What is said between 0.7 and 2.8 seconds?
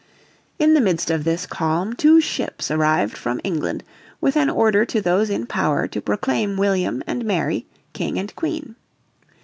the midst of this calm two ships